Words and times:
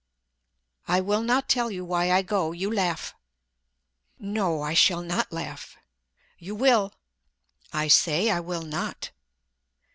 "I 0.87 0.99
will 0.99 1.21
not 1.21 1.47
tell 1.47 1.69
you 1.69 1.85
why 1.85 2.09
I 2.11 2.23
go—you 2.23 2.71
laugh." 2.73 3.13
"No, 4.17 4.63
I 4.63 4.73
shall 4.73 5.03
not 5.03 5.31
laugh." 5.31 5.77
"You 6.39 6.55
will." 6.55 6.93
"I 7.71 7.87
say, 7.87 8.31
I 8.31 8.39
will 8.39 8.63
not." 8.63 9.11